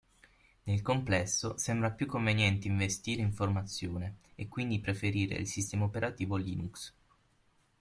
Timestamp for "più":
1.91-2.07